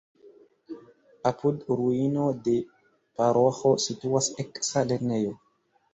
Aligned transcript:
Apud 1.31 1.67
ruino 1.81 2.25
de 2.47 2.55
paroĥo 3.21 3.75
situas 3.87 4.31
eksa 4.45 4.85
lernejo. 4.93 5.37